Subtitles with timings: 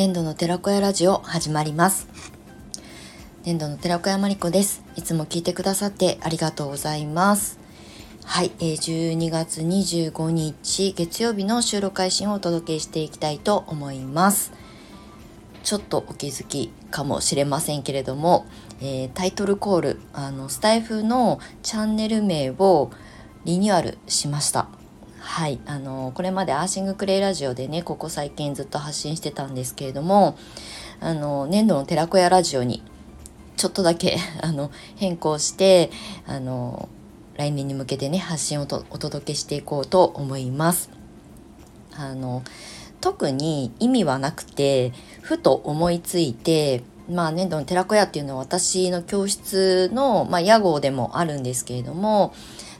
[0.00, 2.08] 粘土の寺子屋ラジオ始まります。
[3.44, 4.82] 粘土の寺子屋まりこです。
[4.96, 7.58] いつも聞いてくださってありがとうございます。
[8.24, 14.54] はい、えー、12月25日月曜日の収録配信をお届けしていきたいと思います。
[15.64, 18.46] ちょっとお気づきかもしれませんけれども、
[18.80, 22.90] えー、タイトルコールあのスタイフのチャンネル名を
[23.44, 24.79] リニューアルしました。
[25.20, 30.36] はいあのこれまでアーシングクレイラジオでねここ最近ずっと発信してたんですけれども
[30.98, 32.82] あの粘土の寺子屋ラジオに
[33.56, 35.90] ちょっとだけ あの変更して
[36.26, 36.88] あの
[37.36, 40.90] 来年に向けてね発信をとお届けしていこうと思います。
[41.94, 42.42] あの
[43.00, 52.32] 特に意味はなくてふと思いついてまあ粘土の寺子屋っていうのは私の教室の、まあ、屋号でもあるんですけれども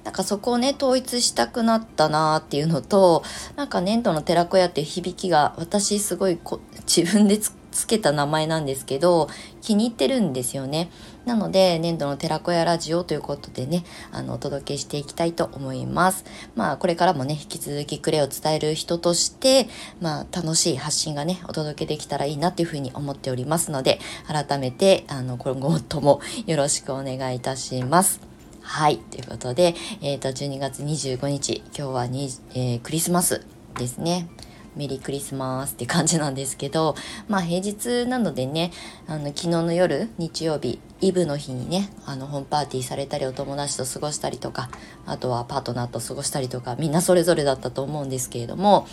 [0.05, 3.23] なんかそこをね、統一したくなったなーっていうのと、
[3.57, 9.29] なんか粘土の寺子屋っていう響きが私すごいこ自分でつけた名前なんですけど、
[9.61, 10.91] 気に入ってるんですよね。
[11.25, 16.25] なので、粘土の寺子屋ラジオということでね、あの、お届けしていきたいと思います。
[16.55, 19.69] まあ、これからもね、引き続きクレを伝える人として、
[20.01, 28.30] まあ、楽しい発信がね、お届けできたらいいなっていうふうに思っておりますので、改めて、あの、今後ともよろしくお願いいたします。
[28.63, 28.99] はい。
[28.99, 33.45] ということで、えっ、ー、と、12月25日、今日はに、えー、クリスマス
[33.77, 34.29] ですね。
[34.77, 36.95] メリークリスマスって感じなんですけど、
[37.29, 38.71] まあ平日なのでね、
[39.07, 44.69] あの昨日の夜、日曜日、イブの日にね、あのホームパーティーされたりお友達と過ごしたりとか、
[45.07, 48.87] あとはパートナーと過ごしたりとか、みんなそれぞれだったと思うんですけれども、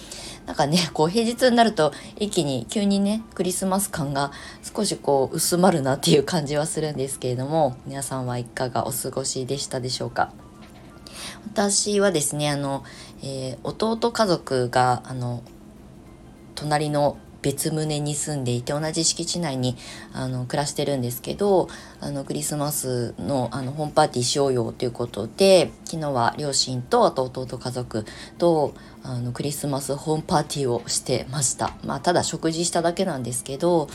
[0.46, 4.32] なんかね、こう平日になると一気に急にね、クリスマス感が
[4.64, 10.32] 少しこう薄まるなっていう感じはするんですけれども、皆さんはいかがお過ごしでしたでしょうか？
[11.52, 12.84] 私はですね、あの、
[13.22, 15.42] えー、弟家族が、あの、
[16.56, 19.76] 隣の別棟に住んでいて同じ敷地内に
[20.14, 28.06] あの暮らしてるんですけどあのクリスマスのあのホームパーティーしようよということで昨日は両親とあと弟家族
[28.38, 31.76] とあのクリスマスホームパーティーをしてました。
[31.86, 33.90] まあ、ただ食事しただけなんですけど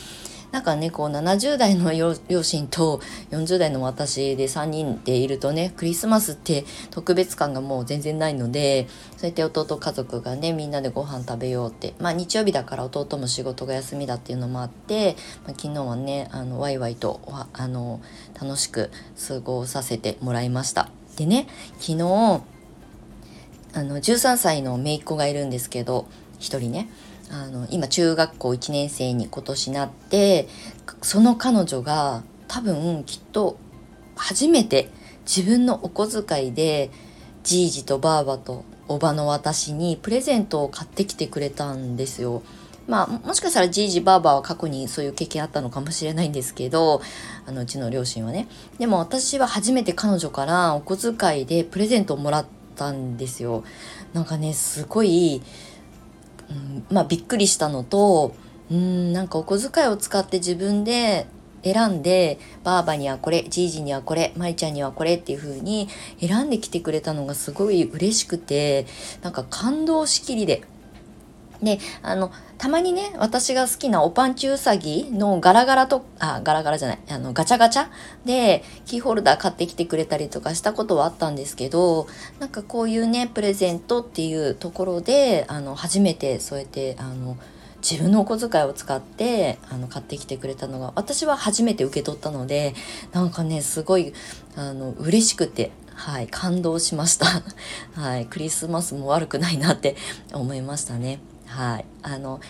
[0.53, 8.87] なんかねこう70代の両親と40代の私で3人でいるとねクリスマスって特別感がもう全然ないので
[9.17, 17.19] そうやって弟家族がねみんなでご飯食べようってまあ日曜日だから弟も仕事が休みだっていうのもあって、まあ、昨日はねあのワイワイと
[17.51, 17.99] あの
[18.39, 18.91] 楽しく
[19.27, 20.91] 過ごさせてもらいました。
[21.17, 21.47] でね
[21.79, 22.03] 昨日
[23.73, 26.05] あの13歳の姪っ子がいるんですけど
[26.37, 26.89] 1人ね
[27.33, 30.47] あの今中学校1年生に今年なって
[31.01, 33.57] その彼女が多分きっと
[34.15, 34.89] 初めて
[35.25, 36.91] 自分のお小遣いで
[37.41, 42.43] じいじとばあばとおばの私にプレゼントを買ってきてくれたんですよ。
[42.85, 47.01] まあ、もしかしたらじいじばあばは過去にそういう経験あったのかもしれないんですけど、
[47.47, 48.47] あのうちの両親はね。
[48.77, 52.45] でも私は初めて彼女からお小遣いでプレゼントをもらっ
[52.75, 53.63] たんですよ。
[54.11, 55.41] なんかね、すごい、
[56.49, 58.35] うん、まあびっくりしたのと
[58.71, 61.27] うんなんかお小遣いを使って自分で
[61.63, 65.87] 選んでばあばにはこれじいじにはこれまいちゃんにはこれっていう風に
[66.19, 68.85] 選んできてくれたのがすごい嬉しくて
[69.21, 70.63] なんか感動しきりで
[71.63, 77.87] で、あの、たまにね、私が好きなおパンチウサギのガラガラと、あ、ガラガラじゃない、あの、ガチャガチャ？
[78.25, 82.07] でキーホルダー買ってきてくれたりとかしたことはあったんですけど、
[82.39, 87.37] なんかこういうね、プレゼントっていうところで、あの、初めてそうやって、あの、
[87.83, 92.73] 自分のお小遣いを使ってあの買ってきてくれたのが私は初めて受け取ったので
[93.11, 94.13] なんかねすごい
[94.55, 97.25] あの嬉しくてはい感動しました。
[97.93, 99.97] はいクリスマスも悪くないなって
[100.33, 101.19] 思いましたね。
[101.53, 102.41] はいあの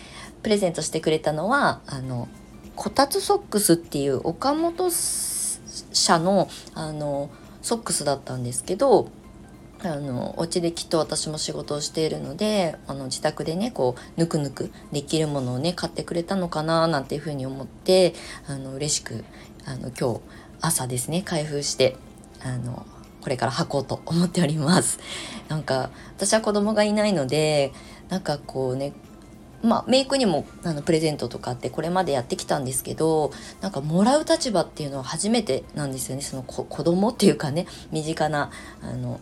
[0.42, 2.26] プレゼントしてくれたのはあの
[2.74, 9.08] こたつソックスっていう岡本社のあのソックスだったんですけど
[9.82, 18.14] あのお家できっと私も仕事をしているのであの自宅でねこうぬくぬくできるものをね買ってくれたのかななんていうふうに思って
[18.46, 19.24] あの嬉しく
[19.66, 20.20] あの今日
[20.62, 21.96] 朝ですね開封して
[22.42, 22.86] あの
[23.20, 24.98] これから履こうと思っております。
[25.48, 27.72] なんか私は子供がいないので
[28.08, 28.92] なんかこうね
[29.62, 38.50] まあ、メイクにもあのプレゼントとかってこれまでやってきたんですけどなんかもらう立場っていうのは初めてなんですよねその子供っていうかね身近な
[38.82, 39.20] あの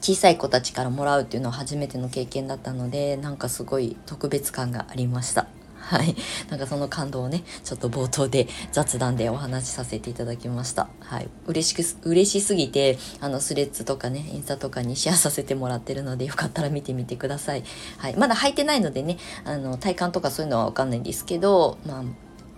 [0.00, 5.48] 小さい子たちからもらうっていうのは初めての経験だったのでなんかすごい特別感がありました。
[5.86, 6.16] はい。
[6.50, 10.88] なんかその感動をね、ちょっと冒頭で雑談でお話しさせていただきました。
[10.98, 11.28] はい。
[11.46, 17.62] 嬉しく、嬉しすぎて、あの、スレッズとかね、インスタとかにシェアさせてもらってるので、よかったら見てみてください。
[17.98, 18.16] はい。
[18.16, 22.04] まだ履いてないのでね、あの、体感とかそういうのはわかんないんですけど、まあ、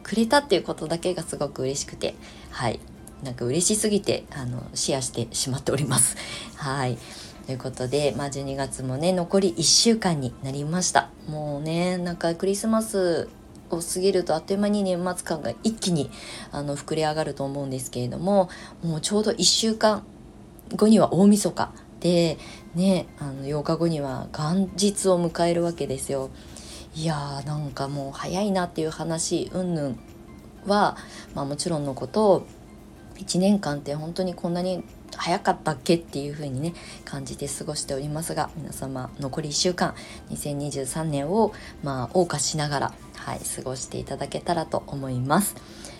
[0.02, 2.14] くれたっていうことだけがすごく嬉しくて、
[2.50, 2.80] はい。
[3.22, 6.16] なんか嬉しすぎて、あの、シェアしてしまっております。
[6.56, 6.96] はい。
[7.48, 13.30] ということで、まあ、12月もね残り1週間になりましたもうねなんかクリスマス
[13.70, 16.10] を過ぎるとあっという間に年末感が一気に
[16.52, 18.50] あの膨れ上がると思うんですけれども
[18.84, 20.02] もうちょうど1週間
[20.76, 22.36] 後には大晦日で
[22.74, 26.28] ねあの8日後には元日を迎えるわけですよ。
[26.94, 29.98] いやーなんかもう早いなっていう話うんぬん
[30.66, 30.98] は、
[31.34, 32.46] まあ、もちろんのこと
[33.14, 34.84] 1年間って本当にこんなに
[35.16, 36.74] 早かったっけっていう風にね
[37.04, 39.94] 感じて過ごしておりますが皆様残り1週間
[40.30, 41.52] 2023年を
[41.82, 45.56] まあ謳歌しながらはい過ごしていただけたらと思います。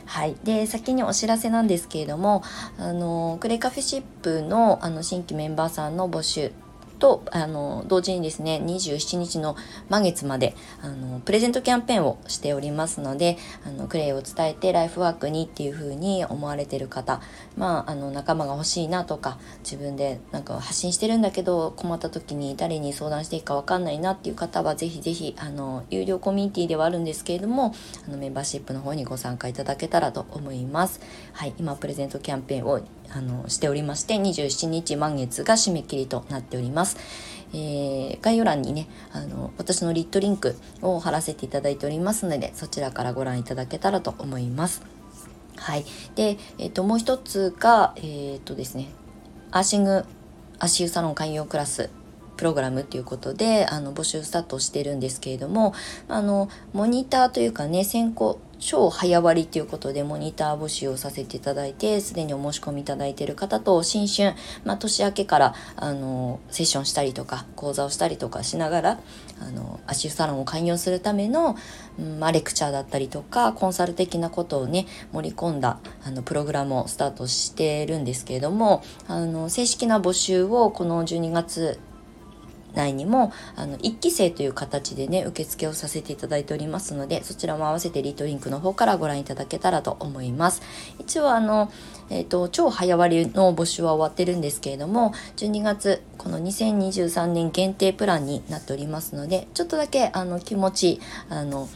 [0.06, 2.42] はい、で先にお知らせなんですけれども
[2.78, 6.50] あのクレカフェシップのあの新規メンバーさんの募集
[6.98, 9.56] とあの同時にですね27日の
[9.88, 17.20] 満月まであのプレゼントキャンペーンをしておりますのであのクレイを伝えてライフワークにっていう風に思われてる方
[17.56, 27.74] まああの仲間が欲しいなとか自分でなんか発信してるんだけど困った時に誰に相談していいか分かんないなっていう方はぜひぜひあの有料コミュニティではあるんですけれども
[28.06, 31.00] あのメンバーシップの方にご参加いただけたらと思います。
[31.32, 36.96] はい、今プレゼントキャンペーンをあのしておりまして27日満月が締め切りとなっております。
[37.54, 44.82] えー、概要欄にねあの私のリットリンクを貼らせていただいておりますのでそちらからご覧いただけたらと思います。
[45.56, 45.84] はい、
[46.14, 48.88] で、えーと、もう一つが、えーとですね、
[49.50, 50.04] アーシング
[50.58, 51.90] 足湯サロン開業クラス
[52.36, 55.74] プログラムということであの募集スタートしてるんですけれども
[56.08, 64.34] あのモニターというかね先行超早割りということでモニター募集をさせていただいてすでにお申し込みいただいている方と新春、
[64.64, 69.00] まあ、年明けからあのセッションしたりとか講座をしたりとかしながら
[69.40, 71.56] あの足湯サロンを開業するための、
[71.98, 81.78] うんまあ、レクチャーだったりとかコンサル的なことをね盛り込んだあのプログラムをスタートしてるんですけれどもあの正式な募集をこの12月
[82.78, 90.62] 内にもあの1期生という形でね受付をさせていただいておりますのでそちらも合わせてリートリンクの方からご覧いただけたらと思います。
[90.98, 91.70] 一応あの、
[92.08, 101.68] えーと、超早割の募集は終わってるんですけれども12月この2023年限定プランになっておりますのでちょっとだけあの気持ちあの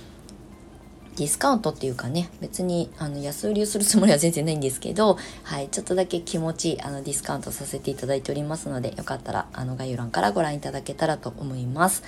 [1.17, 12.03] ディスカウントっていうかね別にあの安売りをするつもりは全然ないんですけど、はい、ちょっとだけ気持ちあのディスカウントさせていただいておりますのでよかったらあの概要欄からご覧いただけたらと思います。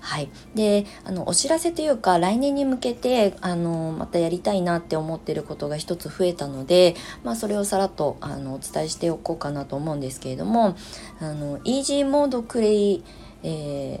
[0.00, 6.94] はい、であのお知らせというか来年に向けてあのまたやりたいなって思ってることが一つ増えたので、
[7.24, 10.76] まあ、それをさらっとあのお伝えしておこうかなと思うんですけれども
[11.18, 13.04] あのイージーモードクレイ、
[13.42, 14.00] え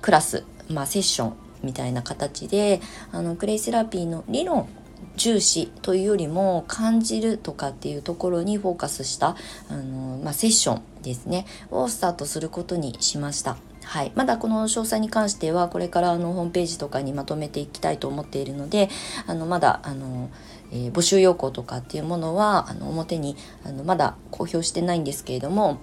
[0.00, 2.80] クラス、まあ、セッションみたいな形で
[3.12, 4.68] あのクレイセラピーの理論
[5.16, 9.36] 重視というよりも感じるとかっていうところにフォーカスした
[9.68, 13.56] あの、まあ、セッションですねをスタートすることにしました。
[13.84, 18.88] はい、まだこの詳細に関してはこれからあのホームページとかにまとめていきたいと思っているので
[19.26, 20.30] あのまだあの、
[20.72, 25.80] えー、募集要項とかっていうものはあの表にあのまだ公表してないんですけれども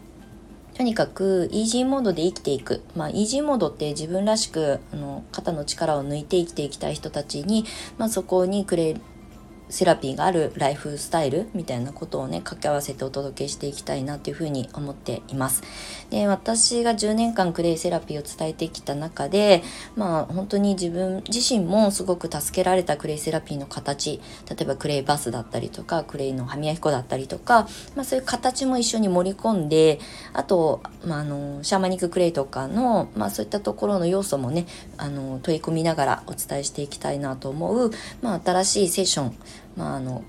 [0.73, 2.81] とにかくイージーモードで生きていく。
[2.95, 7.65] まあ、イージーモードって自分らしく、あの、肩の力を抜いて生きていきたい人たちに、
[7.97, 8.95] まあ、そこにくれ
[9.71, 15.63] セラピーがあるライフスタイルみたいなことをね掛け合わせてお届けしていきたいなっていうふうに思っています。
[16.09, 19.63] で私が10年間クレイセラピーを伝えてきた中で
[19.95, 29.99] まあ本当に自分自身もすごく助けられたクレイセラピーの形例えばクレイバスだったりとかクレイの歯磨き粉だったりとか、まあ、そういう形も一緒に盛り込んで
[30.33, 34.65] あと、まあ、あのシャーマニッククレイとかの、まあ、そういったところの要素もね
[34.97, 39.35] あの取り込みながらお伝えしていきたいなと思う、まあ、新しいセッション
[39.75, 40.23] まあ、あの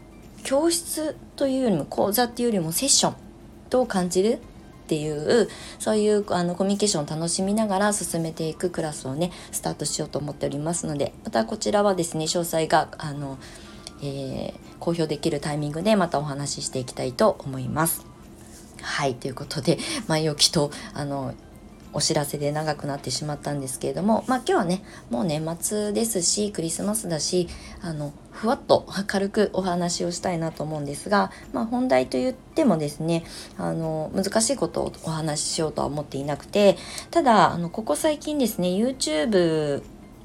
[0.44, 3.14] 教室というよりも講座っていうよりもセッション
[3.70, 4.38] どう感じるっ
[4.86, 5.48] ていう
[5.78, 13.38] そういうあのコミュニケーションを楽しみながら進めていくクラスをねスタートしようと思っておりますのでまたこちらはですね詳細があの、
[14.02, 18.04] えー、公表できるタイミングでまたお話ししていきたいと思います。
[18.82, 21.34] はいということで前置きとあの
[21.92, 27.48] お知らせで長くなってしまったんですけれどもまあ今日はねもう年末ですしクリスマスだし
[27.80, 33.24] あのふわっと軽くお話をしたいなと思うんですが、まあ、本題と言ってもですね
[33.58, 36.76] あの難しいことをお話ししようとは思っていなくて
[37.10, 39.82] ただあのここ最近ですね YouTube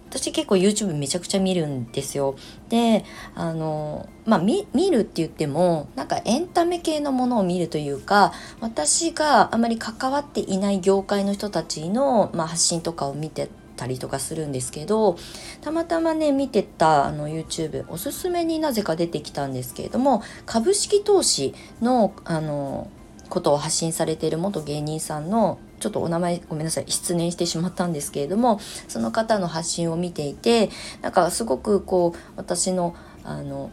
[0.10, 2.36] 私結構 YouTube めちゃくちゃ見るんですよ。
[2.70, 15.18] であのまあ見るって言ってもなんかエンタメ系のものを見るというか私があまり関わっていない業界の人たちの、まあ、発信とかを見てたりとかするんですけど
[15.62, 22.90] たまたまね見てたあの YouTube おすすめになぜか出てきたんですけれども株式投資のあの
[23.30, 30.70] ことを発信されている元芸人さんのちょっとお名前ごめんなさい失念してしまったんですけれどもその方の発信を見ていて
[31.02, 33.72] なんかすごくこう私のあの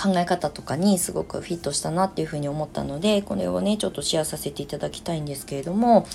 [0.00, 6.06] 考え方とかにすごくフィットしたなっていうふうに思ったのでこれをねちょっとシェアさせていただきたいんですけれども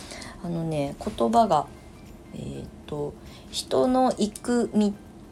[0.44, 1.68] あのね言葉が
[2.34, 3.14] えっ、と
[3.52, 4.70] 人の行く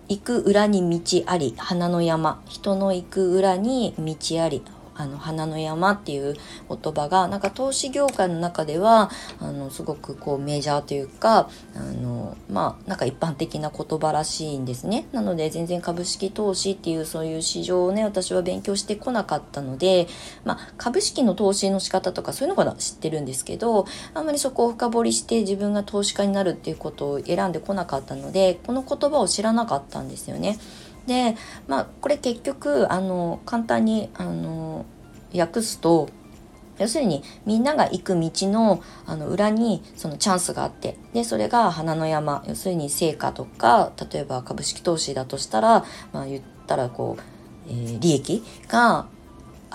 [0.07, 2.41] 行く裏に道あり花の山。
[2.47, 4.61] 人の行く裏に道あり
[4.95, 6.35] あの花の山っていう
[6.69, 9.09] 言葉がなんか投資業界の中では
[9.39, 20.07] あのすごくこうメジャーというかあのまあなんか一般的な言葉らしいんですねなので全然株式投資っていうそういう市場をね私は勉強してこなかったので
[20.45, 30.57] まあ株式の投資の仕方とかそういうのか知ってるんですけどあんまりそこを深掘りして自分が投資家になるっていうことを選んでこなかったのでこの言葉を知らなかったんですよね。
[31.07, 31.35] で
[31.67, 34.85] まあこれ結局あの簡単にあの
[35.35, 36.09] 訳すと
[36.79, 47.23] 要するにみんなが行く道のあの裏にそのチャンスがあってでそれが花の山要するに成果とか例えば株式投資だとしたら、まあ、言ったらこう、
[47.69, 49.07] えー、利益が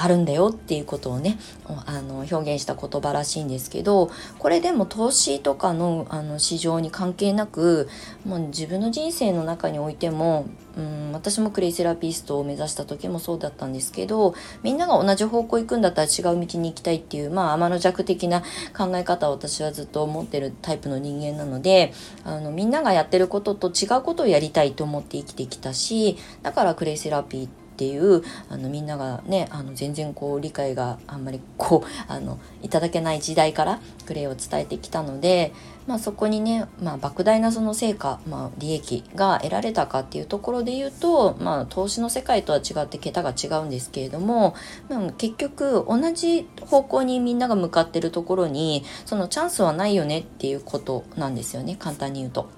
[0.01, 1.39] あるんだよっていうことをね
[1.87, 7.89] あの表現した言葉らしいんですけどこれでも投資とかのあの市場に関係なく
[8.25, 18.43] もう自分の人生の中においてもうん私もクレイセラピストを目指した時もそうだったんですけどみんなが同じ方向行くんだったら違う道に行きたいっていうまあ天の弱的な
[18.77, 21.93] 考え方を私はずっと思ってるタイプの人間なので
[22.25, 35.53] あのみんながやってることと違うことをやりたいと思って生きてきたしだからクレイセラピーってっていうあのみんながねあの全然こう理解があんまりこう あのいただけない時代からクレイを伝えてきたので、
[35.87, 44.57] まあ、そこにね、まあ、莫大なその成果、まあ、利益が得られたかっていうところで言うと、まあ、投資の世界とは違って桁が違うんですけれども、
[44.89, 52.49] まあ、結局同じ方向にみんなが向かってるところにそのチャンスはないよねっていうことなんですよね簡単に言うと。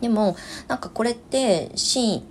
[0.00, 2.26] でもなんかこれって真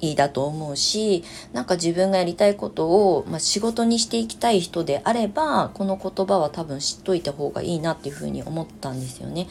[0.00, 9.48] いだと思うしなんか自分がやりたいことを、まあ、仕事にしていきたい人であればこの言葉は多分知っといた方がいいなっていうふうに思ったんですよね。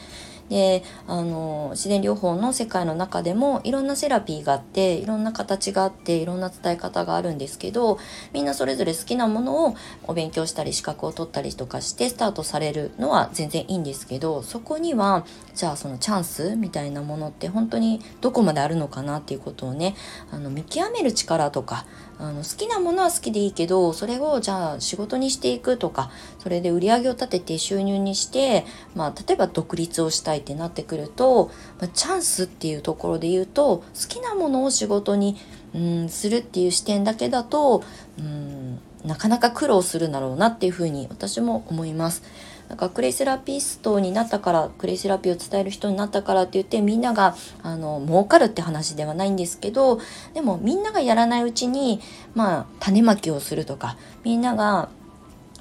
[0.48, 7.98] であの自然療法の世界の中でもいろんなセラピーがあっていろんな形があっていろんな伝え方があるんですけど
[8.32, 19.96] みんなそれぞれ好きなものをお勉強したり資格を取ったりとかしてスタートされるのは全然いいんですけどそこにはじゃあそのチャンスみたいなものって本当にどこまであるのかなっていうことをね
[20.30, 21.84] ああの見極める力とか
[22.16, 28.64] あの好きなものは好きでいいけどそれをじゃあ仕事にしていくとかそれで売り上げを立てて収入にして、
[28.94, 35.36] まあ、例えば独立をしたいってなってくると、まあ、チャンスっていうところで言うと好きなものを仕事に
[35.74, 37.82] うんするっていう視点だけだと
[38.18, 42.22] うんなかなか苦労するんだろうなっていうふうに私も思います。
[42.68, 50.00] なんかクレイセラピストになったからクレイセラピーを伝える人になったからって言ってみんながあの儲かるって話ではないんですけど
[50.34, 52.00] でもみんながやらないうちに
[52.34, 54.90] まあ種まきをするとかみんなが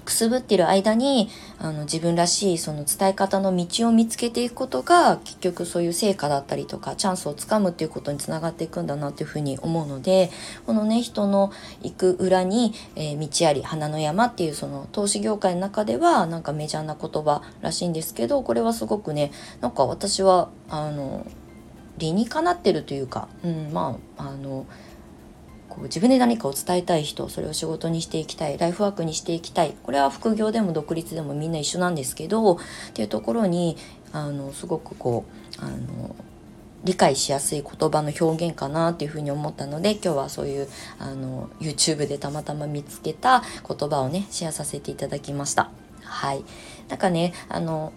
[0.08, 10.32] くすぶってる間にあの自分らしいその伝え方の道を見つけていくことが結局そういう成果だったりとかチャンスをつかむっていうことにつながっていくんだなっていうふうに思うので
[10.66, 11.52] このね人の
[11.84, 21.28] 行く裏に、えー、道あり花の山っていうその投資業界の中ではなんかメジャーな言葉らしいんですけどこれはすごくねなんか私はあの
[21.98, 24.66] 理にかなってるというか、うん、まああの
[25.78, 32.58] こう自分で何かを伝えたい人それを仕事にしていきたいライフワークにしていきたいこれは副業でも独立でもみんな一緒なんですけどっ
[32.94, 33.78] ていうところに
[34.12, 35.26] あのすごくこ
[35.60, 36.16] うあの
[36.84, 40.68] 理解しやすい言葉の表現かなっていうふうに思ったので今日はそういう
[41.00, 45.72] あの YouTube でたまたま見つけた言葉をねシェアさせていただきました。
[46.08, 46.44] はい。
[46.88, 47.94] なんかね、あの、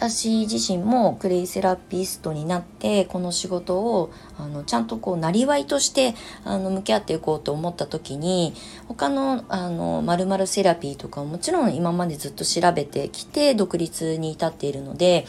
[0.00, 6.14] 私自身もクレイセラピストになってこの仕事をあのちゃんとこうなりわいとして
[6.44, 8.54] あの向き合っていこうと思った時に
[8.86, 15.26] 他のあの〇〇セラピーとかもちろん今までずっと調べてきて独立に至っているので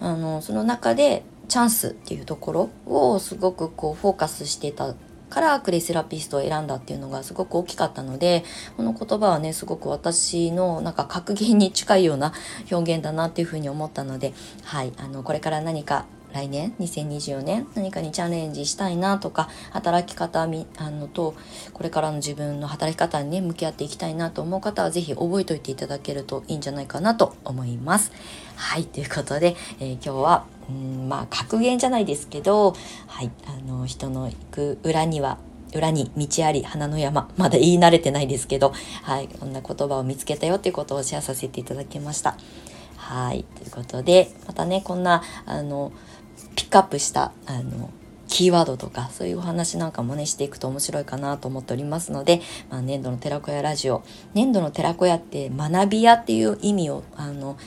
[0.00, 4.94] あのその中でチャンスっていうところをすごくこうフォーカスしてた
[5.30, 8.44] からクレイセラピストを選んだっていうのがすごく大きかったので
[8.76, 12.32] この言葉はねすごく私のなんか格言に近いような
[12.70, 14.34] 表現だなっていうふうに思ったので
[14.64, 21.34] はいあのこれから何か来年？2024年何かにチャレンジしたいなとか働き方みあのと
[21.72, 28.12] これからの自分の働き方にね向き合っていきたいなと思う方は是非覚えておいていただけるといいんじゃないかなと思います。
[28.56, 32.74] はいということで、えー、今日はうんまあ格言じゃないですけど
[33.06, 35.38] はいあの人の行く裏には
[35.74, 38.72] 裏に道あり花の山まだ言い慣れてないですけど
[39.02, 42.36] はいこんな言葉を見つけたよっていうことをシェアさせていただきました。
[42.96, 45.92] はいということでまたねこんなあの
[46.54, 47.90] ピックアップしたあの
[48.30, 54.04] キーワードとかそういうお話なんかもねしていくと面白いかなと思っておりますので、まあ、年度の寺子屋ラジオ。
[54.34, 57.58] 年度の寺子屋って学び屋っていう意味をあの、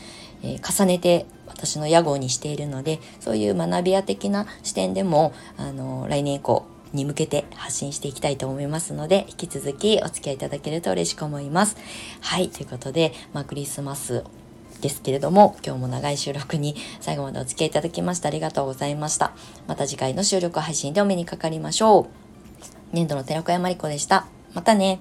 [0.41, 1.25] えー、重ねて
[1.63, 11.75] 私の屋号にしているのでそういう学び屋的な視点でもあの来年以降に向けて発信していきたいと思いますので、引き続きお付き合いいただけると嬉しく思います。
[12.22, 14.24] はい、ということで、まあ、クリスマス
[14.82, 19.34] ですけれども、今日も長い収録に最後までお付き合いいただきましてありがとうございました。
[19.67, 22.05] また次回の収録配信でお目にかかりましょう。
[22.91, 24.27] 年度の寺子山理子でした。
[24.53, 25.00] またね。